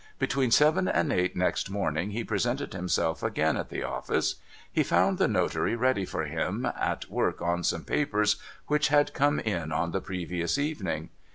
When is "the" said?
3.69-3.83, 5.19-5.27, 9.91-10.01